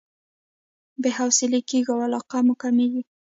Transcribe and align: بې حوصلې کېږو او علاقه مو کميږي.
بې 1.01 1.09
حوصلې 1.17 1.61
کېږو 1.69 1.91
او 1.95 2.01
علاقه 2.07 2.37
مو 2.45 2.53
کميږي. 2.63 3.01